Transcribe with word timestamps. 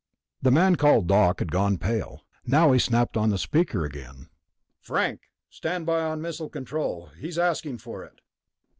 The 0.41 0.49
man 0.49 0.77
called 0.77 1.05
Doc 1.05 1.37
had 1.41 1.51
gone 1.51 1.77
pale. 1.77 2.25
Now 2.43 2.71
he 2.71 2.79
snapped 2.79 3.15
on 3.15 3.29
the 3.29 3.37
speaker 3.37 3.85
again. 3.85 4.29
"Frank? 4.79 5.29
Stand 5.47 5.85
by 5.85 6.01
on 6.01 6.23
missile 6.23 6.49
control. 6.49 7.11
He's 7.19 7.37
asking 7.37 7.77
for 7.77 8.03
it." 8.05 8.19